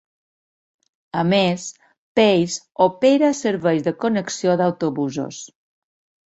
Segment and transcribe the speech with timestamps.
[1.23, 1.65] A més,
[2.19, 2.57] Pace
[2.87, 5.45] opera serveis de connexió d'autobusos.